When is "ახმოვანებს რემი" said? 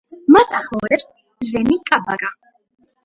0.59-1.79